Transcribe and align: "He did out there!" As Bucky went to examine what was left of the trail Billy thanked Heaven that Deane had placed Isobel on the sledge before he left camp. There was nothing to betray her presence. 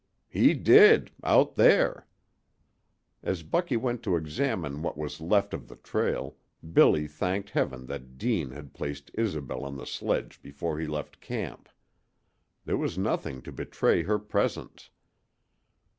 "He 0.29 0.55
did 0.55 1.11
out 1.23 1.53
there!" 1.53 2.07
As 3.21 3.43
Bucky 3.43 3.77
went 3.77 4.01
to 4.01 4.15
examine 4.15 4.81
what 4.81 4.97
was 4.97 5.21
left 5.21 5.53
of 5.53 5.67
the 5.67 5.75
trail 5.75 6.37
Billy 6.73 7.07
thanked 7.07 7.51
Heaven 7.51 7.85
that 7.85 8.17
Deane 8.17 8.49
had 8.49 8.73
placed 8.73 9.11
Isobel 9.15 9.63
on 9.63 9.77
the 9.77 9.85
sledge 9.85 10.41
before 10.41 10.79
he 10.79 10.87
left 10.87 11.21
camp. 11.21 11.69
There 12.65 12.77
was 12.77 12.97
nothing 12.97 13.43
to 13.43 13.51
betray 13.51 14.01
her 14.01 14.17
presence. 14.17 14.89